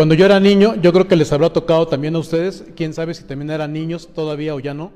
[0.00, 3.12] Cuando yo era niño, yo creo que les habrá tocado también a ustedes, quién sabe
[3.12, 4.92] si también eran niños todavía o ya no,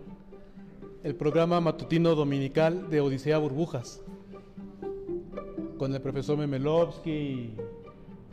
[1.03, 4.01] el programa matutino dominical de Odisea Burbujas,
[5.77, 7.53] con el profesor Memelovsky,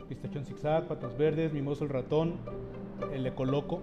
[0.08, 2.36] Pistachón Zigzag, Patas Verdes, Mimoso el Ratón,
[3.12, 3.82] el Ecoloco.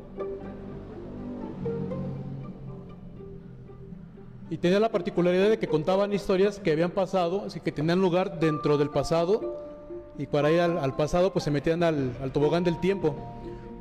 [4.49, 8.39] Y tenía la particularidad de que contaban historias que habían pasado, así que tenían lugar
[8.39, 9.68] dentro del pasado,
[10.19, 13.15] y para ir al, pasado pues se metían al, tobogán del tiempo,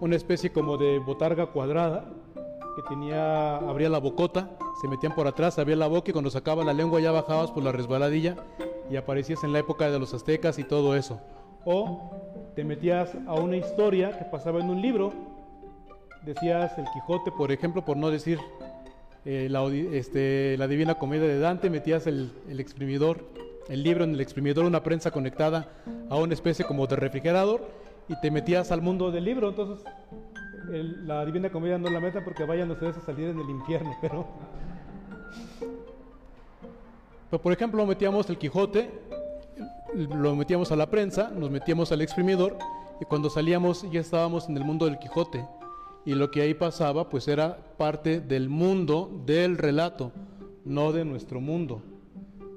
[0.00, 2.04] una especie como de botarga cuadrada,
[2.76, 4.48] que tenía, abría la bocota,
[4.80, 7.64] se metían por atrás, abría la boca y cuando sacaba la lengua ya bajabas por
[7.64, 8.36] la resbaladilla
[8.88, 11.20] y aparecías en la época de los aztecas y todo eso.
[11.64, 12.12] O
[12.54, 15.12] te metías a una historia que pasaba en un libro,
[16.24, 18.38] decías el Quijote, por ejemplo, por no decir
[19.24, 23.24] eh, la, este, la, Divina Comedia de Dante, metías el, el, exprimidor,
[23.68, 25.68] el libro en el exprimidor, una prensa conectada
[26.08, 27.68] a una especie como de refrigerador
[28.08, 29.50] y te metías al mundo del libro.
[29.50, 29.84] Entonces,
[31.04, 34.26] la Divina Comedia no la meta porque vayan ustedes a salir en el infierno, pero...
[37.30, 38.90] pero por ejemplo, metíamos el Quijote,
[39.94, 42.56] lo metíamos a la prensa, nos metíamos al exprimidor
[43.00, 45.46] y cuando salíamos ya estábamos en el mundo del Quijote
[46.04, 50.12] y lo que ahí pasaba pues era parte del mundo del relato,
[50.64, 51.82] no de nuestro mundo.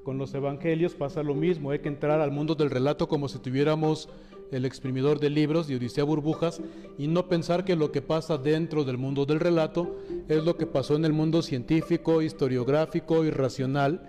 [0.04, 3.38] Con los evangelios pasa lo mismo, hay que entrar al mundo del relato como si
[3.38, 4.10] tuviéramos
[4.52, 6.60] el exprimidor de libros de Odisea Burbujas
[6.98, 9.96] y no pensar que lo que pasa dentro del mundo del relato
[10.28, 14.02] es lo que pasó en el mundo científico, historiográfico y racional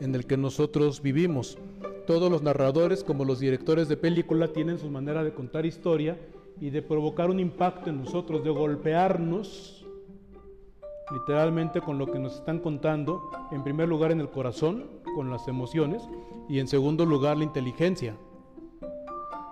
[0.00, 1.58] en el que nosotros vivimos.
[2.06, 6.16] Todos los narradores, como los directores de película, tienen su manera de contar historia
[6.60, 9.79] y de provocar un impacto en nosotros, de golpearnos
[11.10, 15.48] literalmente con lo que nos están contando, en primer lugar en el corazón, con las
[15.48, 16.02] emociones,
[16.48, 18.16] y en segundo lugar la inteligencia.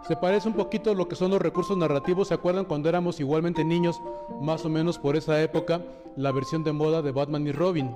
[0.06, 3.20] Se parece un poquito a lo que son los recursos narrativos, ¿se acuerdan cuando éramos
[3.20, 4.00] igualmente niños,
[4.40, 5.82] más o menos por esa época,
[6.16, 7.94] la versión de moda de Batman y Robin,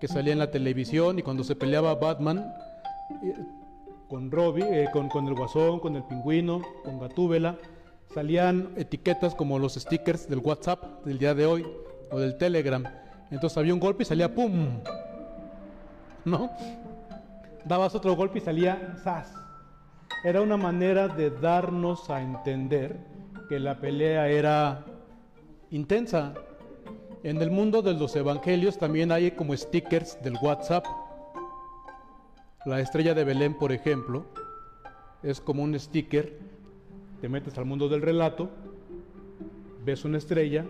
[0.00, 2.52] que salía en la televisión y cuando se peleaba Batman
[3.22, 3.34] eh,
[4.08, 7.56] con Robin, eh, con, con el guasón, con el pingüino, con Gatúbela,
[8.12, 11.66] salían etiquetas como los stickers del WhatsApp del día de hoy
[12.10, 12.84] o del Telegram.
[13.30, 14.80] Entonces había un golpe y salía ¡pum!
[16.24, 16.50] ¿No?
[17.64, 19.34] Dabas otro golpe y salía ¡zas!
[20.24, 22.98] Era una manera de darnos a entender
[23.48, 24.84] que la pelea era
[25.70, 26.34] intensa.
[27.22, 30.86] En el mundo de los evangelios también hay como stickers del WhatsApp.
[32.64, 34.26] La estrella de Belén, por ejemplo,
[35.22, 36.38] es como un sticker
[37.20, 38.48] te metes al mundo del relato,
[39.84, 40.64] ves una estrella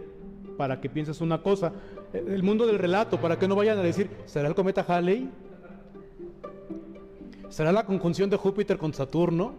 [0.59, 1.73] para que pienses una cosa.
[2.13, 5.31] El mundo del relato, para que no vayan a decir, ¿será el cometa Halley?
[7.49, 9.55] ¿Será la conjunción de Júpiter con Saturno?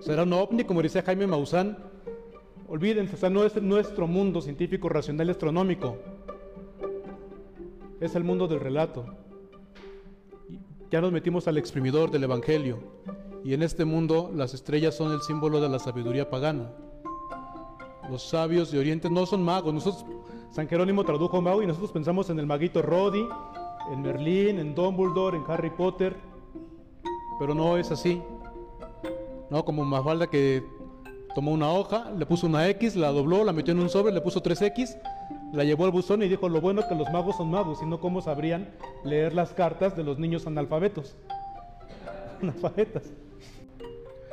[0.00, 1.78] ¿Será un ovni, como dice Jaime Maussan?
[2.68, 5.96] Olvídense, no es nuestro mundo científico, racional, astronómico.
[8.00, 9.06] Es el mundo del relato.
[10.90, 12.80] Ya nos metimos al exprimidor del Evangelio.
[13.44, 16.72] Y en este mundo las estrellas son el símbolo de la sabiduría pagana.
[18.10, 19.72] Los sabios de Oriente no son magos.
[19.72, 20.04] Nosotros,
[20.50, 23.26] San Jerónimo tradujo mago y nosotros pensamos en el maguito Roddy,
[23.92, 26.16] en Merlín, en Dumbledore, en Harry Potter.
[27.38, 28.22] Pero no es así.
[29.50, 30.64] No, como Mafalda que
[31.34, 34.20] tomó una hoja, le puso una X, la dobló, la metió en un sobre, le
[34.20, 34.96] puso 3X,
[35.52, 38.20] la llevó al buzón y dijo, lo bueno que los magos son magos, sino cómo
[38.20, 38.70] sabrían
[39.04, 41.16] leer las cartas de los niños analfabetos.
[42.42, 43.02] Analfabetas.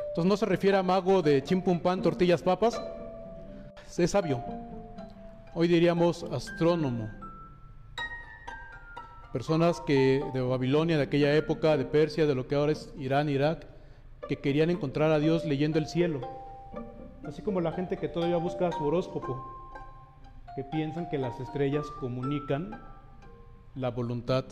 [0.10, 2.82] Entonces no se refiere a mago de chimpumpan, tortillas, papas.
[3.98, 4.42] Es sabio.
[5.54, 7.10] Hoy diríamos astrónomo.
[9.34, 13.28] Personas que de Babilonia, de aquella época, de Persia, de lo que ahora es Irán,
[13.28, 13.68] Irak,
[14.30, 16.22] que querían encontrar a Dios leyendo el cielo.
[17.26, 19.46] Así como la gente que todavía busca su horóscopo,
[20.56, 22.80] que piensan que las estrellas comunican
[23.76, 24.46] la voluntad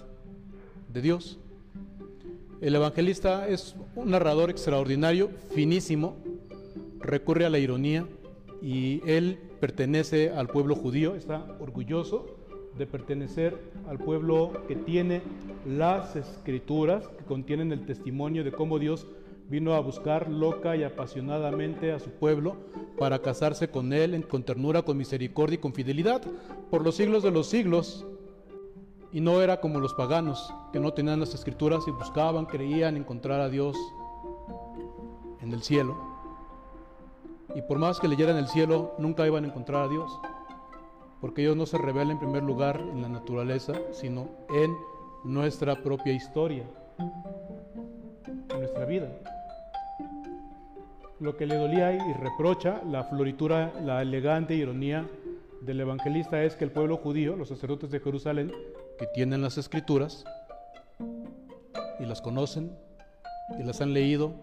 [0.90, 1.40] de Dios.
[2.60, 6.18] El evangelista es un narrador extraordinario, finísimo,
[7.00, 8.06] recurre a la ironía
[8.62, 12.26] y él pertenece al pueblo judío, está orgulloso
[12.78, 13.58] de pertenecer
[13.88, 15.22] al pueblo que tiene
[15.66, 19.08] las escrituras, que contienen el testimonio de cómo Dios
[19.50, 22.56] vino a buscar loca y apasionadamente a su pueblo
[22.98, 26.22] para casarse con él con ternura, con misericordia y con fidelidad
[26.70, 28.06] por los siglos de los siglos.
[29.12, 33.42] Y no era como los paganos, que no tenían las escrituras y buscaban, creían encontrar
[33.42, 33.76] a Dios
[35.42, 36.09] en el cielo.
[37.56, 40.12] Y por más que leyeran el cielo, nunca iban a encontrar a Dios,
[41.20, 44.76] porque Dios no se revela en primer lugar en la naturaleza, sino en
[45.24, 46.64] nuestra propia historia,
[46.98, 49.10] en nuestra vida.
[51.20, 55.06] lo que le dolía y reprocha la floritura, la elegante ironía
[55.62, 58.54] del evangelista es que el pueblo judío, los sacerdotes de Jerusalén,
[58.98, 60.24] que tienen las escrituras
[62.00, 62.72] y las conocen
[63.60, 64.34] y las han leído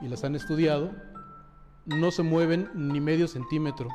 [0.00, 0.90] y las han estudiado,
[1.96, 3.88] no se mueven ni medio centímetro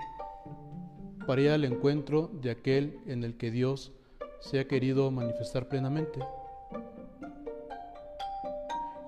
[1.25, 3.93] para ir al encuentro de aquel en el que Dios
[4.41, 6.19] se ha querido manifestar plenamente.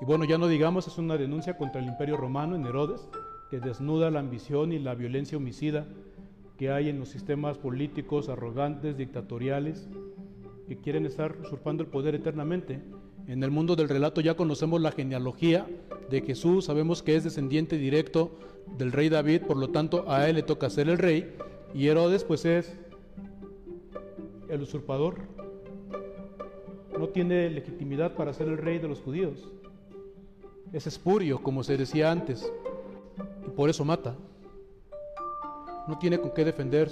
[0.01, 3.09] Y bueno, ya no digamos, es una denuncia contra el imperio romano en Herodes,
[3.49, 5.85] que desnuda la ambición y la violencia homicida
[6.57, 9.87] que hay en los sistemas políticos arrogantes, dictatoriales,
[10.67, 12.81] que quieren estar usurpando el poder eternamente.
[13.27, 15.67] En el mundo del relato ya conocemos la genealogía
[16.09, 18.31] de Jesús, sabemos que es descendiente directo
[18.77, 21.35] del rey David, por lo tanto a él le toca ser el rey,
[21.73, 22.75] y Herodes pues es
[24.49, 25.19] el usurpador.
[26.97, 29.47] No tiene legitimidad para ser el rey de los judíos.
[30.73, 32.51] Es espurio, como se decía antes,
[33.45, 34.15] y por eso mata.
[35.87, 36.89] No tiene con qué defender,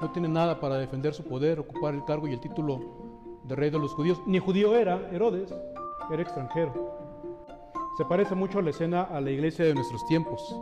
[0.00, 2.80] no tiene nada para defender su poder, ocupar el cargo y el título
[3.44, 4.20] de rey de los judíos.
[4.26, 5.52] Ni judío era Herodes,
[6.10, 6.94] era extranjero.
[7.96, 10.54] Se parece mucho la escena a la iglesia de nuestros tiempos.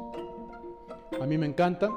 [1.20, 1.90] A mí me encanta.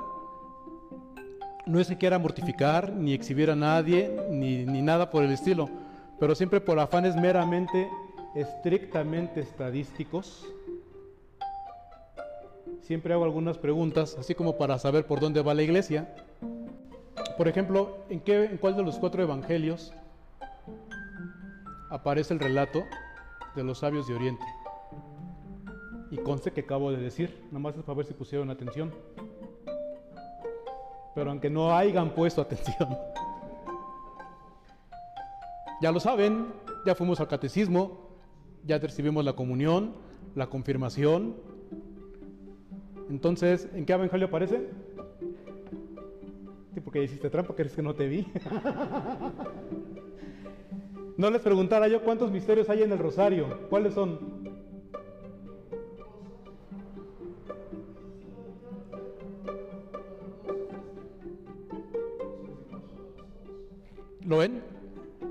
[1.66, 5.70] No es que quiera mortificar, ni exhibir a nadie, ni, ni nada por el estilo,
[6.20, 7.90] pero siempre por afanes meramente,
[8.36, 10.46] estrictamente estadísticos.
[12.82, 16.14] Siempre hago algunas preguntas, así como para saber por dónde va la iglesia.
[17.38, 19.94] Por ejemplo, ¿en, qué, en cuál de los cuatro evangelios
[21.90, 22.84] aparece el relato
[23.56, 24.46] de los sabios de Oriente?
[26.10, 28.94] Y conste que acabo de decir, nomás es para ver si pusieron atención.
[31.14, 32.90] Pero aunque no hayan puesto atención.
[35.80, 36.48] Ya lo saben,
[36.88, 38.10] ya fuimos al catecismo,
[38.66, 39.94] ya recibimos la comunión,
[40.34, 41.36] la confirmación.
[43.12, 44.72] Entonces, ¿en qué evangelio aparece?
[46.74, 48.26] Sí, porque hiciste trampa, crees que no te vi.
[51.18, 53.68] no les preguntara yo cuántos misterios hay en el rosario.
[53.70, 54.27] ¿Cuáles son?
[64.28, 64.62] ¿Lo ven?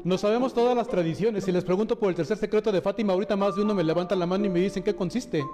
[0.04, 1.44] No sabemos todas las tradiciones.
[1.44, 4.16] Si les pregunto por el tercer secreto de Fátima, ahorita más de uno me levanta
[4.16, 5.44] la mano y me dicen qué consiste.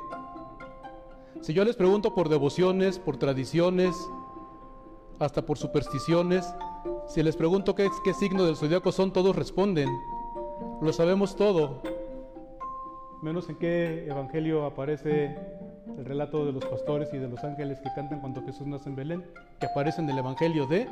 [1.41, 3.97] Si yo les pregunto por devociones, por tradiciones,
[5.19, 6.55] hasta por supersticiones,
[7.09, 9.89] si les pregunto qué, qué signo del zodiaco son, todos responden.
[10.81, 11.83] Lo sabemos todo.
[13.23, 15.37] Menos en qué evangelio aparece
[15.99, 18.95] el relato de los pastores y de los ángeles que cantan cuando Jesús nace en
[18.95, 19.25] Belén,
[19.59, 20.87] que aparece en el evangelio de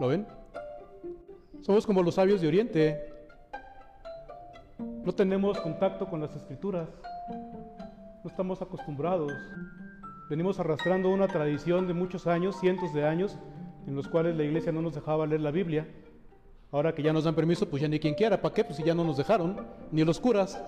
[0.00, 0.26] ¿Lo ven?
[1.60, 3.12] Somos como los sabios de Oriente.
[5.04, 6.88] No tenemos contacto con las escrituras.
[8.24, 9.30] No estamos acostumbrados.
[10.30, 13.36] Venimos arrastrando una tradición de muchos años, cientos de años,
[13.86, 15.86] en los cuales la iglesia no nos dejaba leer la Biblia.
[16.72, 18.40] Ahora que ya nos dan permiso, pues ya ni quien quiera.
[18.40, 18.64] ¿Para qué?
[18.64, 19.66] Pues si ya no nos dejaron.
[19.92, 20.58] Ni los curas.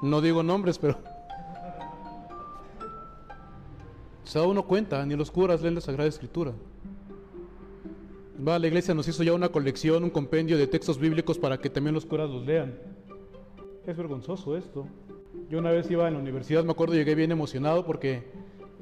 [0.00, 0.96] No digo nombres, pero...
[4.24, 6.52] Se uno cuenta, ni los curas leen la Sagrada Escritura.
[8.36, 11.70] Va, la iglesia nos hizo ya una colección, un compendio de textos bíblicos para que
[11.70, 12.78] también los curas los lean.
[13.86, 14.86] Es vergonzoso esto.
[15.48, 18.24] Yo una vez iba en la universidad, me acuerdo, llegué bien emocionado porque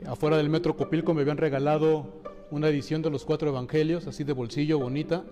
[0.07, 2.07] afuera del metro Copilco me habían regalado
[2.51, 5.25] una edición de los cuatro evangelios, así de bolsillo, bonita.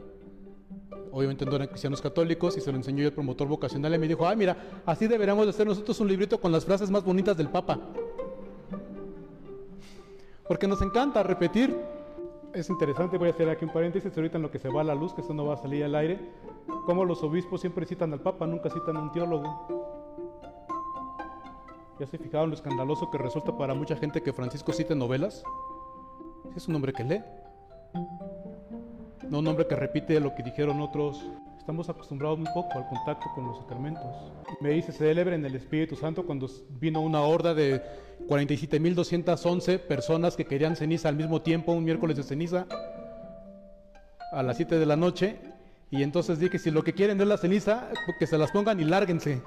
[1.11, 4.27] Obviamente no eran cristianos católicos y se lo enseñó el promotor vocacional y me dijo,
[4.27, 4.57] ah, mira,
[4.87, 7.81] así deberíamos de hacer nosotros un librito con las frases más bonitas del Papa.
[10.47, 11.75] Porque nos encanta repetir
[12.55, 14.85] es interesante, voy a hacer aquí un paréntesis, ahorita en lo que se va a
[14.85, 16.19] la luz, que eso no va a salir al aire,
[16.87, 19.67] como los obispos siempre citan al Papa, nunca citan a un teólogo.
[21.99, 25.45] ¿Ya se fijaron lo escandaloso que resulta para mucha gente que Francisco cite novelas?
[26.57, 27.23] Es un hombre que lee.
[29.29, 31.25] No un hombre que repite lo que dijeron otros
[31.63, 34.03] Estamos acostumbrados muy poco al contacto con los sacramentos.
[34.61, 36.51] Me dice, se celebra en el Espíritu Santo cuando
[36.81, 37.81] vino una horda de
[38.27, 42.67] 47.211 personas que querían ceniza al mismo tiempo, un miércoles de ceniza,
[44.33, 45.37] a las 7 de la noche.
[45.93, 48.85] Y entonces dije, si lo que quieren es la ceniza, que se las pongan y
[48.85, 49.41] lárguense.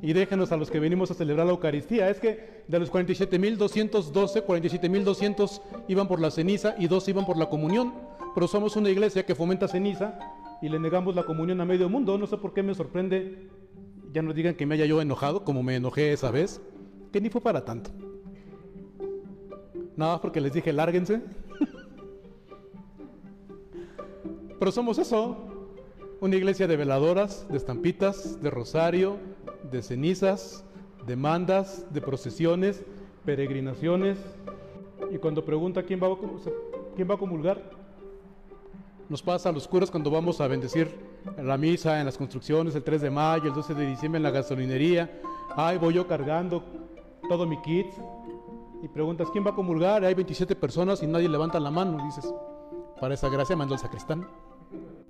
[0.00, 2.08] y déjenos a los que venimos a celebrar la Eucaristía.
[2.08, 7.48] Es que de los 47.212, 47.200 iban por la ceniza y dos iban por la
[7.48, 7.92] comunión.
[8.36, 10.20] Pero somos una iglesia que fomenta ceniza
[10.62, 12.16] y le negamos la comunión a medio mundo.
[12.16, 13.48] No sé por qué me sorprende,
[14.12, 16.62] ya no digan que me haya yo enojado como me enojé esa vez,
[17.12, 17.90] que ni fue para tanto.
[19.96, 21.20] Nada porque les dije lárguense.
[24.58, 25.48] Pero somos eso.
[26.20, 29.16] una iglesia de veladoras, de estampitas, de rosario,
[29.72, 30.64] de cenizas,
[31.04, 32.84] de mandas, de procesiones,
[33.24, 34.18] peregrinaciones.
[35.10, 36.16] Y cuando pregunta quién va a,
[36.94, 37.81] quién va a comulgar,
[39.12, 40.90] nos pasa a los curas cuando vamos a bendecir
[41.36, 44.30] la misa en las construcciones el 3 de mayo, el 12 de diciembre en la
[44.30, 45.20] gasolinería.
[45.54, 46.64] Ay, voy yo cargando
[47.28, 47.88] todo mi kit.
[48.82, 50.02] Y preguntas, ¿quién va a comulgar?
[50.02, 52.02] Hay 27 personas y nadie levanta la mano.
[52.06, 52.32] Dices,
[53.02, 54.26] para esa gracia mandó el sacristán.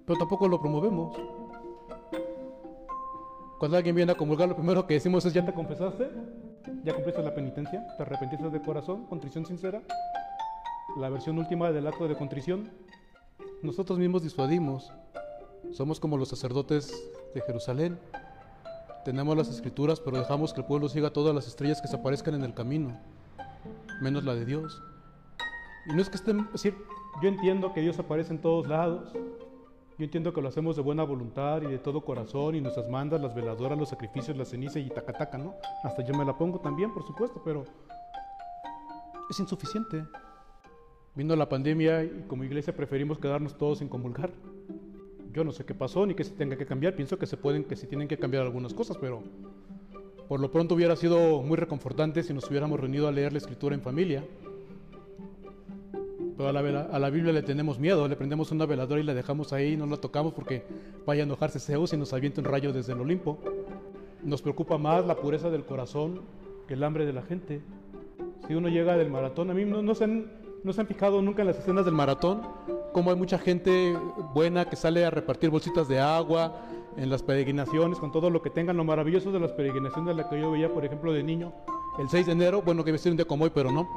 [0.05, 1.17] Pero tampoco lo promovemos.
[3.61, 6.11] Cuando alguien viene a comulgar, lo primero que decimos es, ¿ya te confesaste?
[6.83, 7.87] ¿Ya cumpliste la penitencia?
[7.97, 9.07] ¿Te arrepentiste de corazón?
[9.07, 9.81] ¿Contrición sincera?
[10.97, 12.69] La versión última del acto de contrición.
[13.63, 14.93] Nosotros mismos disuadimos.
[15.71, 16.93] Somos como los sacerdotes
[17.33, 17.97] de Jerusalén.
[19.05, 22.35] Tenemos las escrituras, pero dejamos que el pueblo siga todas las estrellas que se aparezcan
[22.35, 22.99] en el camino,
[24.01, 24.83] menos la de Dios.
[25.87, 26.75] Y no es que estén, decir,
[27.23, 29.13] yo entiendo que Dios aparece en todos lados.
[29.13, 33.21] Yo entiendo que lo hacemos de buena voluntad y de todo corazón y nuestras mandas,
[33.21, 35.55] las veladoras, los sacrificios, la ceniza y tacataca, ¿no?
[35.85, 37.65] Hasta yo me la pongo también, por supuesto, pero
[39.31, 40.05] es insuficiente.
[41.15, 44.31] Vino la pandemia y como iglesia preferimos quedarnos todos sin comulgar.
[45.33, 46.95] Yo no sé qué pasó ni qué se tenga que cambiar.
[46.95, 49.23] Pienso que se pueden, que se tienen que cambiar algunas cosas, pero
[50.27, 53.75] por lo pronto hubiera sido muy reconfortante si nos hubiéramos reunido a leer la escritura
[53.75, 54.25] en familia.
[56.35, 59.13] Pero a la, a la Biblia le tenemos miedo, le prendemos una veladora y la
[59.13, 60.65] dejamos ahí y no la tocamos porque
[61.05, 63.39] vaya a enojarse Zeus y nos avienta un rayo desde el Olimpo.
[64.23, 66.23] Nos preocupa más la pureza del corazón
[66.67, 67.61] que el hambre de la gente.
[68.49, 71.21] Si uno llega del maratón, a mí no, no se han, no se han fijado
[71.23, 72.43] nunca en las escenas del maratón,
[72.93, 73.97] como hay mucha gente
[74.35, 76.57] buena que sale a repartir bolsitas de agua
[76.97, 78.77] en las peregrinaciones, con todo lo que tengan.
[78.77, 81.53] Lo maravilloso de las peregrinaciones de la que yo veía, por ejemplo, de niño,
[81.99, 83.89] el 6 de enero, bueno, que ser un día como hoy, pero no.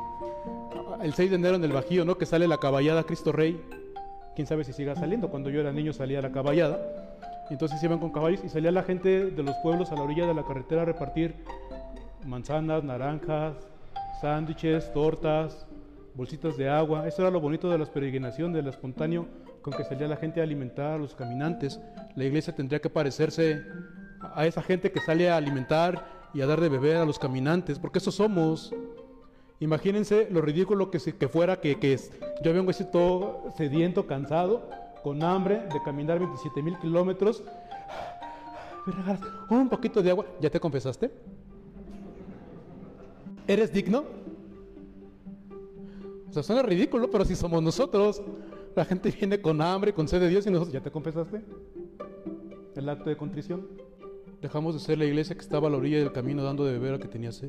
[1.01, 2.17] El 6 de enero en el Bajío, ¿no?
[2.17, 3.61] Que sale la caballada Cristo Rey.
[4.35, 5.29] Quién sabe si siga saliendo.
[5.29, 6.79] Cuando yo era niño salía la caballada.
[7.49, 10.33] Entonces iban con caballos y salía la gente de los pueblos a la orilla de
[10.33, 11.35] la carretera a repartir
[12.25, 13.55] manzanas, naranjas,
[14.19, 15.67] sándwiches, tortas,
[16.15, 17.07] bolsitas de agua.
[17.07, 19.27] Eso era lo bonito de las peregrinaciones, del espontáneo
[19.61, 21.79] con que salía la gente a alimentar a los caminantes.
[22.15, 23.63] La iglesia tendría que parecerse
[24.33, 27.79] a esa gente que sale a alimentar y a dar de beber a los caminantes,
[27.79, 28.73] porque eso somos.
[29.59, 32.11] Imagínense lo ridículo que, que fuera que, que es.
[32.43, 34.69] yo vengo así todo sediento, cansado,
[35.03, 37.43] con hambre de caminar 27 mil kilómetros.
[39.49, 40.25] Un poquito de agua.
[40.41, 41.11] ¿Ya te confesaste?
[43.47, 44.24] ¿Eres digno?
[46.35, 48.21] Sea, suena ridículo, pero si somos nosotros.
[48.75, 51.41] La gente viene con hambre, con sed de Dios y nosotros, ¿ya te confesaste?
[52.75, 53.65] El acto de contrición.
[54.41, 56.95] Dejamos de ser la iglesia que estaba a la orilla del camino dando de beber
[56.95, 57.47] a que tenía sed.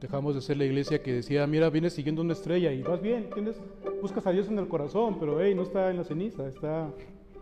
[0.00, 3.30] Dejamos de ser la iglesia que decía, mira, vienes siguiendo una estrella y vas bien,
[3.34, 3.56] tienes,
[4.00, 6.86] buscas a Dios en el corazón, pero hey, no está en la ceniza, está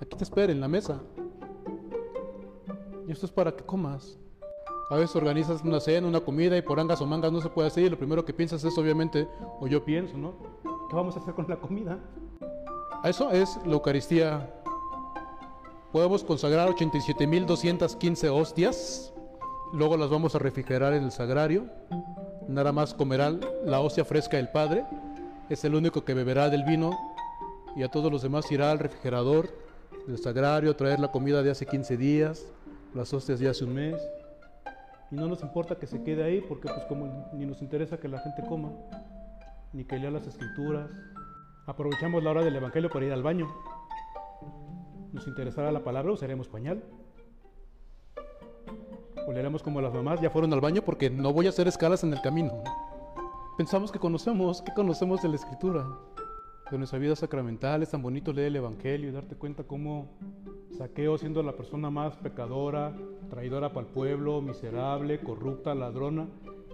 [0.00, 1.02] aquí te espera en la mesa.
[3.06, 4.18] Y esto es para que comas.
[4.88, 7.66] A veces organizas una cena, una comida y por angas o mangas no se puede
[7.66, 9.28] hacer y lo primero que piensas es obviamente,
[9.58, 10.34] o yo pienso, ¿no?
[10.88, 11.98] ¿Qué vamos a hacer con la comida?
[13.02, 14.48] Eso es la Eucaristía.
[15.90, 19.12] Podemos consagrar 87.215 hostias,
[19.72, 21.66] luego las vamos a refrigerar en el sagrario.
[22.46, 23.30] Nada más comerá
[23.64, 24.84] la hostia fresca del Padre,
[25.50, 26.96] es el único que beberá del vino
[27.74, 29.48] y a todos los demás irá al refrigerador
[30.06, 32.46] del sagrario a traer la comida de hace 15 días,
[32.94, 34.00] las hostias de hace un mes
[35.10, 38.08] y no nos importa que se quede ahí porque pues como ni nos interesa que
[38.08, 38.72] la gente coma,
[39.72, 40.90] ni que lea las escrituras.
[41.66, 43.46] Aprovechamos la hora del Evangelio para ir al baño.
[45.12, 46.82] Nos interesará la palabra, usaremos pañal.
[49.26, 52.04] O leeremos como las mamás, ya fueron al baño porque no voy a hacer escalas
[52.04, 52.62] en el camino.
[53.56, 55.86] Pensamos que conocemos, que conocemos de la escritura.
[56.70, 60.18] De nuestra vida sacramental es tan bonito leer el Evangelio y darte cuenta cómo
[60.76, 62.94] Saqueo siendo la persona más pecadora,
[63.30, 66.28] traidora para el pueblo, miserable, corrupta, ladrona,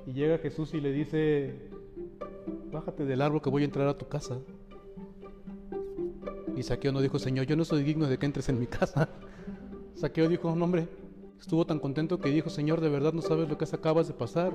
[0.06, 1.71] y llega Jesús y le dice,
[2.73, 4.38] bájate del árbol que voy a entrar a tu casa.
[6.56, 9.09] Y Saqueo no dijo, Señor, yo no soy digno de que entres en mi casa.
[9.94, 10.88] Saqueo dijo, no hombre,
[11.40, 14.52] estuvo tan contento que dijo, Señor, de verdad no sabes lo que acabas de pasar.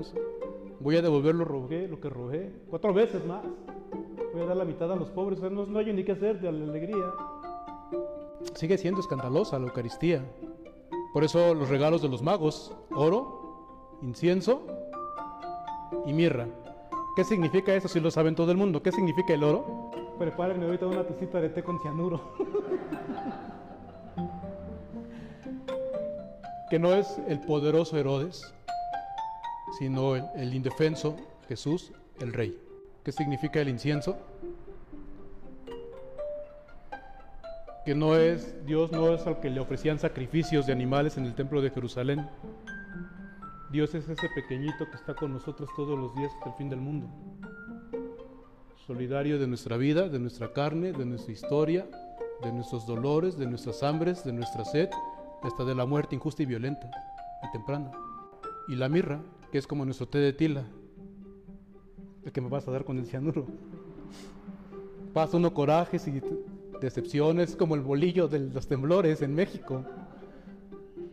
[0.78, 3.46] Voy a devolver lo, rogué, lo que robé, cuatro veces más.
[4.34, 6.52] Voy a dar la mitad a los pobres, no, no hay ni qué hacer de
[6.52, 7.14] la alegría
[8.54, 10.24] sigue siendo escandalosa la Eucaristía.
[11.12, 14.62] Por eso los regalos de los magos, oro, incienso
[16.06, 16.46] y mirra.
[17.16, 18.82] ¿Qué significa eso si lo saben todo el mundo?
[18.82, 19.90] ¿Qué significa el oro?
[20.18, 22.20] Prepárenme ahorita una tacita de té con cianuro.
[26.70, 28.54] que no es el poderoso Herodes,
[29.78, 31.16] sino el, el indefenso
[31.48, 32.60] Jesús, el Rey.
[33.02, 34.18] ¿Qué significa el incienso?
[37.88, 41.34] Que no es, Dios no es al que le ofrecían sacrificios de animales en el
[41.34, 42.28] templo de Jerusalén.
[43.72, 46.80] Dios es ese pequeñito que está con nosotros todos los días hasta el fin del
[46.80, 47.08] mundo.
[48.86, 51.88] Solidario de nuestra vida, de nuestra carne, de nuestra historia,
[52.42, 54.90] de nuestros dolores, de nuestras hambres, de nuestra sed,
[55.42, 56.90] hasta de la muerte injusta y violenta
[57.42, 57.90] y temprana.
[58.68, 60.64] Y la mirra, que es como nuestro té de tila,
[62.22, 63.46] el que me vas a dar con el cianuro.
[65.14, 66.10] Pasa uno corajes y
[66.80, 69.84] decepciones como el bolillo de los temblores en México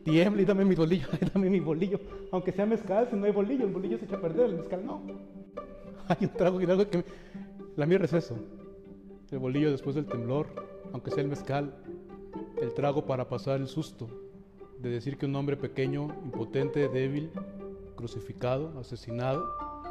[0.03, 1.99] tiembla y dame mi bolillo, dame mi bolillo.
[2.31, 4.85] Aunque sea mezcal, si no hay bolillo, el bolillo se echa a perder, el mezcal
[4.85, 5.01] no.
[6.07, 7.03] Hay un trago y algo que...
[7.75, 8.37] La mierda es eso.
[9.31, 10.47] El bolillo después del temblor,
[10.93, 11.75] aunque sea el mezcal,
[12.61, 14.07] el trago para pasar el susto
[14.79, 17.31] de decir que un hombre pequeño, impotente, débil,
[17.95, 19.43] crucificado, asesinado,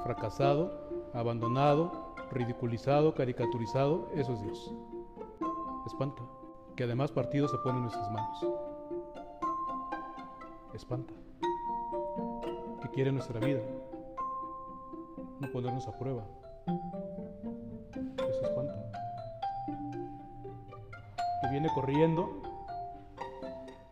[0.05, 4.75] fracasado, abandonado, ridiculizado, caricaturizado, eso es Dios.
[5.87, 6.23] Espanta,
[6.77, 8.45] que además partido se pone en nuestras manos
[10.77, 11.13] espanta,
[12.83, 13.61] que quiere nuestra vida,
[15.41, 16.25] no ponernos a prueba.
[18.29, 18.75] Eso espanta.
[21.43, 22.43] Que viene corriendo,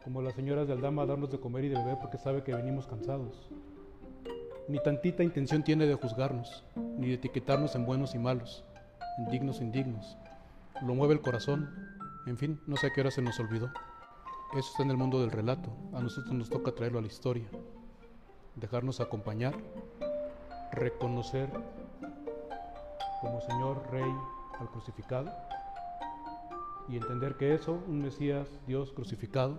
[0.03, 2.55] como las señoras de Aldama, a darnos de comer y de beber porque sabe que
[2.55, 3.49] venimos cansados.
[4.69, 8.65] Ni tantita intención tiene de juzgarnos, ni de etiquetarnos en buenos y malos,
[9.19, 10.17] en dignos e indignos.
[10.87, 11.71] Lo mueve el corazón.
[12.27, 13.71] En fin, no sé a qué hora se nos olvidó.
[14.53, 15.71] Eso está en el mundo del relato.
[15.93, 17.49] A nosotros nos toca traerlo a la historia.
[18.57, 19.55] Dejarnos acompañar,
[20.73, 21.49] reconocer
[23.21, 24.13] como Señor, Rey
[24.59, 25.33] al crucificado
[26.89, 29.59] y entender que eso, un Mesías, Dios crucificado,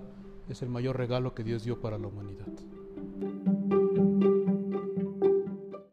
[0.49, 2.47] es el mayor regalo que Dios dio para la humanidad.